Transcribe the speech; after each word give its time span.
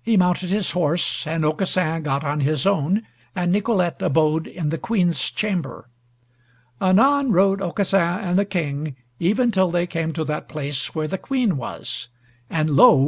He 0.00 0.16
mounted 0.16 0.48
his 0.50 0.70
horse, 0.70 1.26
and 1.26 1.44
Aucassin 1.44 2.04
gat 2.04 2.22
on 2.22 2.38
his 2.38 2.68
own, 2.68 3.02
and 3.34 3.50
Nicolete 3.50 4.00
abode 4.00 4.46
in 4.46 4.68
the 4.68 4.78
Queen's 4.78 5.28
chamber. 5.32 5.88
Anon 6.80 7.32
rode 7.32 7.60
Aucassin 7.60 8.20
and 8.20 8.38
the 8.38 8.44
King 8.44 8.94
even 9.18 9.50
till 9.50 9.72
they 9.72 9.88
came 9.88 10.12
to 10.12 10.22
that 10.22 10.48
place 10.48 10.94
where 10.94 11.08
the 11.08 11.18
Queen 11.18 11.56
was, 11.56 12.06
and 12.48 12.76
lo! 12.76 13.04